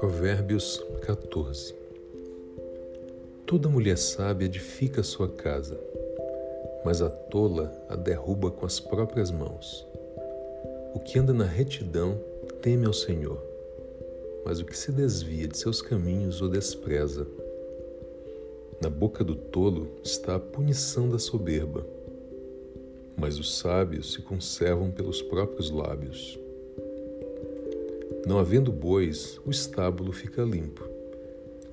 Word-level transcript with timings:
Provérbios 0.00 0.84
14 1.02 1.74
Toda 3.46 3.68
mulher 3.68 3.96
sábia 3.96 4.46
edifica 4.46 5.02
sua 5.02 5.28
casa, 5.28 5.78
mas 6.84 7.00
a 7.00 7.08
tola 7.08 7.72
a 7.88 7.94
derruba 7.94 8.50
com 8.50 8.66
as 8.66 8.80
próprias 8.80 9.30
mãos. 9.30 9.86
O 10.94 10.98
que 10.98 11.18
anda 11.18 11.32
na 11.32 11.44
retidão 11.44 12.20
teme 12.60 12.86
ao 12.86 12.92
Senhor, 12.92 13.40
mas 14.44 14.58
o 14.58 14.64
que 14.64 14.76
se 14.76 14.90
desvia 14.90 15.46
de 15.46 15.56
seus 15.56 15.80
caminhos 15.80 16.40
o 16.40 16.48
despreza. 16.48 17.26
Na 18.80 18.90
boca 18.90 19.22
do 19.22 19.36
tolo 19.36 19.88
está 20.02 20.34
a 20.34 20.40
punição 20.40 21.08
da 21.08 21.18
soberba, 21.18 21.86
mas 23.16 23.38
os 23.38 23.58
sábios 23.58 24.12
se 24.12 24.22
conservam 24.22 24.90
pelos 24.90 25.22
próprios 25.22 25.70
lábios. 25.70 26.38
Não 28.26 28.38
havendo 28.38 28.72
bois, 28.72 29.40
o 29.44 29.50
estábulo 29.50 30.12
fica 30.12 30.42
limpo, 30.42 30.88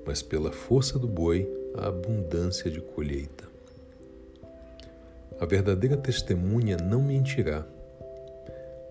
mas 0.05 0.22
pela 0.22 0.52
força 0.52 0.99
do 0.99 1.08
boi 1.08 1.49
a 1.76 1.88
abundância 1.88 2.70
de 2.70 2.82
colheita. 2.82 3.49
A 5.40 5.46
verdadeira 5.46 5.98
testemunha 5.98 6.77
não 6.77 7.02
mentirá, 7.02 7.66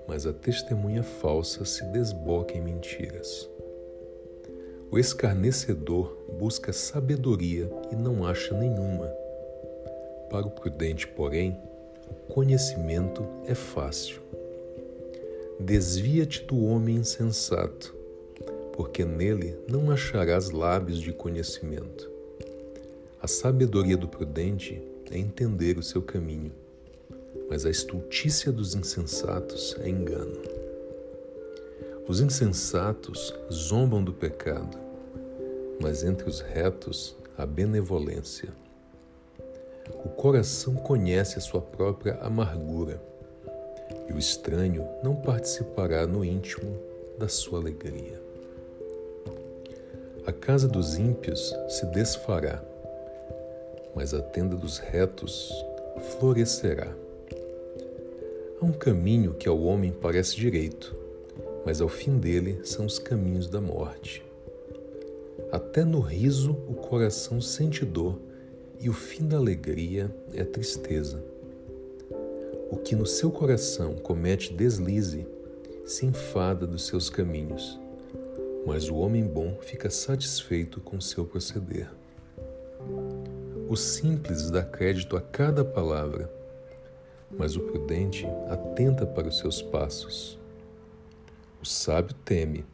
mas 0.08 0.26
a 0.26 0.32
testemunha 0.32 1.02
falsa 1.02 1.64
se 1.64 1.84
desboca 1.92 2.56
em 2.56 2.60
mentiras. 2.60 3.48
O 4.90 4.98
escarnecedor 4.98 6.16
busca 6.36 6.72
sabedoria 6.72 7.70
e 7.92 7.94
não 7.94 8.26
acha 8.26 8.52
nenhuma. 8.58 9.06
Para 10.28 10.46
o 10.46 10.50
prudente, 10.50 11.06
porém, 11.06 11.56
conhecimento 12.28 13.24
é 13.46 13.54
fácil. 13.54 14.20
Desvia-te 15.58 16.44
do 16.44 16.64
homem 16.64 16.96
insensato, 16.96 17.94
porque 18.72 19.04
nele 19.04 19.56
não 19.68 19.90
acharás 19.90 20.50
lábios 20.50 21.00
de 21.00 21.12
conhecimento. 21.12 22.10
A 23.20 23.26
sabedoria 23.26 23.96
do 23.96 24.08
prudente 24.08 24.82
é 25.10 25.18
entender 25.18 25.76
o 25.76 25.82
seu 25.82 26.00
caminho, 26.00 26.52
mas 27.48 27.66
a 27.66 27.70
estultícia 27.70 28.50
dos 28.50 28.74
insensatos 28.74 29.76
é 29.80 29.88
engano. 29.88 30.40
Os 32.08 32.20
insensatos 32.20 33.34
zombam 33.52 34.02
do 34.02 34.12
pecado, 34.12 34.78
mas 35.80 36.02
entre 36.02 36.28
os 36.28 36.40
retos 36.40 37.14
há 37.36 37.44
benevolência. 37.44 38.48
O 39.94 40.08
coração 40.08 40.74
conhece 40.74 41.38
a 41.38 41.40
sua 41.40 41.60
própria 41.60 42.14
amargura, 42.20 43.00
e 44.08 44.12
o 44.12 44.18
estranho 44.18 44.86
não 45.02 45.14
participará 45.14 46.06
no 46.06 46.24
íntimo 46.24 46.76
da 47.18 47.28
sua 47.28 47.58
alegria. 47.58 48.20
A 50.26 50.32
casa 50.32 50.68
dos 50.68 50.96
ímpios 50.96 51.54
se 51.68 51.86
desfará, 51.86 52.62
mas 53.94 54.14
a 54.14 54.20
tenda 54.20 54.56
dos 54.56 54.78
retos 54.78 55.52
florescerá. 56.18 56.94
Há 58.60 58.64
um 58.64 58.72
caminho 58.72 59.34
que 59.34 59.48
ao 59.48 59.60
homem 59.60 59.90
parece 59.90 60.36
direito, 60.36 60.94
mas 61.64 61.80
ao 61.80 61.88
fim 61.88 62.18
dele 62.18 62.60
são 62.64 62.86
os 62.86 62.98
caminhos 62.98 63.48
da 63.48 63.60
morte. 63.60 64.22
Até 65.50 65.84
no 65.84 66.00
riso 66.00 66.52
o 66.68 66.74
coração 66.74 67.40
sente 67.40 67.84
dor, 67.84 68.18
e 68.80 68.88
o 68.88 68.94
fim 68.94 69.28
da 69.28 69.36
alegria 69.36 70.10
é 70.32 70.42
tristeza. 70.42 71.22
O 72.70 72.78
que 72.78 72.96
no 72.96 73.04
seu 73.04 73.30
coração 73.30 73.94
comete 73.96 74.54
deslize 74.54 75.26
se 75.84 76.06
enfada 76.06 76.66
dos 76.66 76.86
seus 76.86 77.10
caminhos, 77.10 77.78
mas 78.66 78.88
o 78.88 78.96
homem 78.96 79.24
bom 79.24 79.58
fica 79.60 79.90
satisfeito 79.90 80.80
com 80.80 81.00
seu 81.00 81.26
proceder. 81.26 81.90
O 83.68 83.76
simples 83.76 84.50
dá 84.50 84.62
crédito 84.62 85.16
a 85.16 85.20
cada 85.20 85.62
palavra, 85.64 86.32
mas 87.30 87.56
o 87.56 87.60
prudente 87.60 88.26
atenta 88.48 89.04
para 89.06 89.28
os 89.28 89.38
seus 89.38 89.60
passos. 89.60 90.38
O 91.62 91.66
sábio 91.66 92.14
teme 92.24 92.64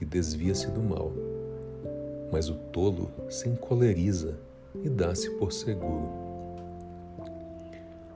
e 0.00 0.04
desvia-se 0.04 0.70
do 0.70 0.80
mal, 0.80 1.12
mas 2.30 2.48
o 2.48 2.54
tolo 2.54 3.10
se 3.28 3.48
encoleriza 3.48 4.38
e 4.84 4.88
dá-se 4.88 5.30
por 5.30 5.52
seguro. 5.52 6.08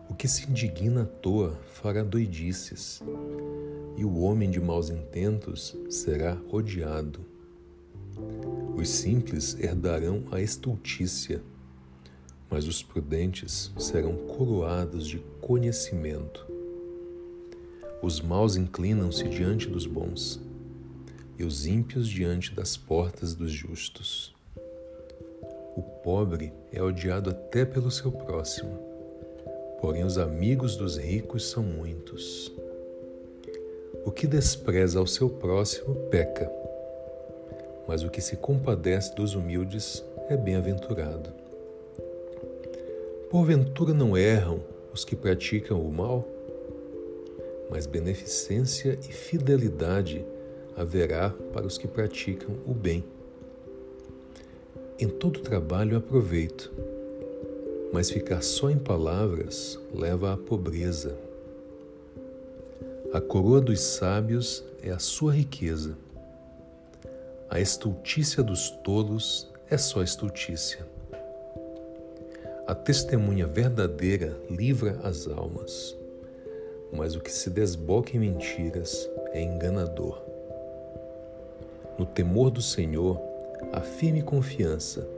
O 0.09 0.15
que 0.15 0.29
se 0.29 0.49
indigna 0.51 1.03
à 1.03 1.07
toa 1.07 1.59
fará 1.73 2.03
doidices, 2.03 3.03
e 3.97 4.05
o 4.05 4.19
homem 4.21 4.51
de 4.51 4.61
maus 4.61 4.91
intentos 4.91 5.77
será 5.89 6.37
odiado. 6.51 7.21
Os 8.77 8.89
simples 8.89 9.59
herdarão 9.59 10.25
a 10.31 10.41
estultícia 10.41 11.43
mas 12.51 12.67
os 12.67 12.83
prudentes 12.83 13.73
serão 13.79 14.17
coroados 14.17 15.07
de 15.07 15.21
conhecimento. 15.41 16.45
Os 18.03 18.21
maus 18.21 18.57
inclinam-se 18.57 19.29
diante 19.29 19.69
dos 19.69 19.87
bons, 19.87 20.41
e 21.39 21.45
os 21.45 21.65
ímpios 21.65 22.09
diante 22.09 22.53
das 22.53 22.77
portas 22.77 23.35
dos 23.35 23.53
justos. 23.53 24.35
O 25.81 25.83
pobre 25.83 26.53
é 26.71 26.83
odiado 26.83 27.31
até 27.31 27.65
pelo 27.65 27.91
seu 27.91 28.13
próximo, 28.13 28.79
porém 29.81 30.05
os 30.05 30.19
amigos 30.19 30.77
dos 30.77 30.99
ricos 30.99 31.49
são 31.49 31.63
muitos. 31.63 32.53
O 34.05 34.11
que 34.11 34.27
despreza 34.27 34.99
ao 34.99 35.07
seu 35.07 35.31
próximo 35.31 35.95
peca, 36.11 36.53
mas 37.89 38.03
o 38.03 38.11
que 38.11 38.21
se 38.21 38.37
compadece 38.37 39.15
dos 39.15 39.35
humildes 39.35 40.05
é 40.29 40.37
bem-aventurado. 40.37 41.31
Porventura 43.31 43.95
não 43.95 44.19
erram 44.19 44.61
os 44.93 45.03
que 45.03 45.17
praticam 45.17 45.81
o 45.81 45.91
mal? 45.91 46.29
Mas 47.71 47.87
beneficência 47.87 48.99
e 49.01 49.13
fidelidade 49.15 50.27
haverá 50.77 51.31
para 51.55 51.67
os 51.67 51.79
que 51.79 51.89
praticam 51.89 52.55
o 52.67 52.75
bem. 52.75 53.03
Em 55.01 55.09
todo 55.09 55.41
trabalho 55.41 55.97
há 55.97 56.01
proveito, 56.03 56.71
mas 57.91 58.11
ficar 58.11 58.43
só 58.43 58.69
em 58.69 58.77
palavras 58.77 59.81
leva 59.95 60.35
à 60.35 60.37
pobreza. 60.37 61.17
A 63.11 63.19
coroa 63.19 63.63
dos 63.63 63.81
sábios 63.81 64.63
é 64.83 64.91
a 64.91 64.99
sua 64.99 65.33
riqueza. 65.33 65.97
A 67.49 67.59
estultícia 67.59 68.43
dos 68.43 68.69
tolos 68.85 69.49
é 69.71 69.79
só 69.79 70.03
estultícia. 70.03 70.87
A 72.67 72.75
testemunha 72.75 73.47
verdadeira 73.47 74.37
livra 74.51 75.01
as 75.03 75.27
almas, 75.27 75.97
mas 76.93 77.17
o 77.17 77.21
que 77.21 77.33
se 77.33 77.49
desboca 77.49 78.15
em 78.15 78.21
mentiras 78.21 79.09
é 79.33 79.41
enganador. 79.41 80.21
No 81.99 82.05
temor 82.05 82.51
do 82.51 82.61
Senhor, 82.61 83.30
há 83.73 83.81
firme 83.81 84.23
confiança, 84.23 85.09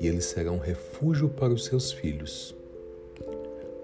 e 0.00 0.06
ele 0.06 0.20
será 0.20 0.52
um 0.52 0.58
refúgio 0.58 1.28
para 1.28 1.52
os 1.52 1.64
seus 1.64 1.92
filhos. 1.92 2.54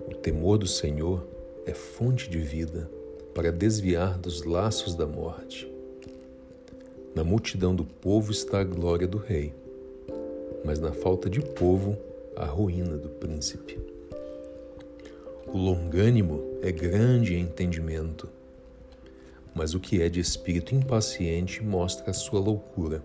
O 0.07 0.15
temor 0.15 0.59
do 0.59 0.67
Senhor 0.67 1.27
é 1.65 1.73
fonte 1.73 2.29
de 2.29 2.39
vida 2.39 2.91
para 3.35 3.51
desviar 3.51 4.19
dos 4.19 4.45
laços 4.45 4.95
da 4.95 5.07
morte. 5.07 5.71
Na 7.15 7.25
multidão 7.25 7.75
do 7.75 7.85
povo 7.85 8.33
está 8.33 8.61
a 8.61 8.65
glória 8.65 9.07
do 9.07 9.19
rei, 9.19 9.55
mas 10.65 10.79
na 10.79 10.93
falta 10.93 11.29
de 11.29 11.41
povo 11.41 11.97
a 12.37 12.45
ruína 12.45 12.97
do 12.97 13.09
príncipe. 13.09 13.79
O 15.47 15.59
longânimo 15.59 16.43
é 16.63 16.73
grande 16.73 17.35
em 17.35 17.43
entendimento, 17.43 18.29
mas 19.55 19.75
o 19.75 19.81
que 19.81 20.01
é 20.01 20.09
de 20.09 20.21
espírito 20.21 20.75
impaciente 20.75 21.63
mostra 21.63 22.11
a 22.11 22.15
sua 22.15 22.41
loucura. 22.41 23.03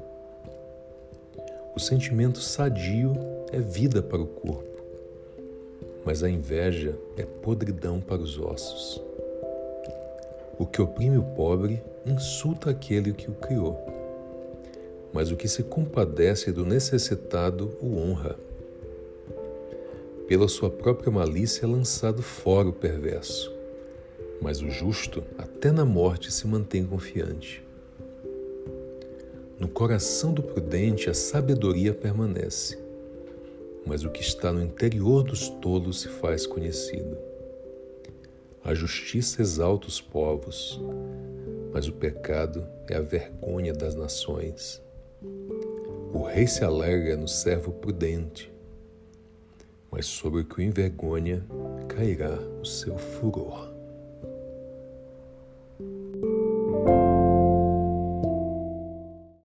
O 1.77 1.79
sentimento 1.79 2.39
sadio 2.39 3.13
é 3.51 3.59
vida 3.59 4.01
para 4.01 4.19
o 4.19 4.25
corpo, 4.25 4.81
mas 6.03 6.23
a 6.23 6.29
inveja 6.29 6.97
é 7.15 7.21
podridão 7.21 8.01
para 8.01 8.19
os 8.19 8.39
ossos. 8.39 8.99
O 10.57 10.65
que 10.65 10.81
oprime 10.81 11.19
o 11.19 11.23
pobre 11.23 11.83
insulta 12.03 12.71
aquele 12.71 13.13
que 13.13 13.29
o 13.29 13.35
criou, 13.35 13.77
mas 15.13 15.29
o 15.29 15.35
que 15.35 15.47
se 15.47 15.61
compadece 15.61 16.51
do 16.51 16.65
necessitado 16.65 17.77
o 17.79 17.95
honra. 17.95 18.35
Pela 20.27 20.47
sua 20.47 20.71
própria 20.71 21.11
malícia 21.11 21.63
é 21.63 21.69
lançado 21.69 22.23
fora 22.23 22.67
o 22.67 22.73
perverso, 22.73 23.53
mas 24.41 24.63
o 24.63 24.69
justo, 24.71 25.23
até 25.37 25.71
na 25.71 25.85
morte, 25.85 26.33
se 26.33 26.47
mantém 26.47 26.83
confiante. 26.83 27.66
No 29.59 29.67
coração 29.67 30.31
do 30.31 30.43
prudente 30.43 31.09
a 31.09 31.15
sabedoria 31.15 31.91
permanece, 31.91 32.77
mas 33.87 34.03
o 34.03 34.09
que 34.11 34.21
está 34.21 34.53
no 34.53 34.61
interior 34.61 35.23
dos 35.23 35.49
tolos 35.49 36.01
se 36.01 36.07
faz 36.07 36.45
conhecido. 36.45 37.17
A 38.63 38.75
justiça 38.75 39.41
exalta 39.41 39.87
os 39.87 39.99
povos, 39.99 40.79
mas 41.73 41.87
o 41.87 41.93
pecado 41.93 42.67
é 42.87 42.97
a 42.97 43.01
vergonha 43.01 43.73
das 43.73 43.95
nações. 43.95 44.79
O 46.13 46.21
rei 46.21 46.45
se 46.45 46.63
alegra 46.63 47.17
no 47.17 47.27
servo 47.27 47.71
prudente, 47.71 48.53
mas 49.89 50.05
sobre 50.05 50.41
o 50.41 50.45
que 50.45 50.59
o 50.59 50.61
envergonha 50.61 51.43
cairá 51.87 52.37
o 52.61 52.65
seu 52.65 52.95
furor. 52.95 53.76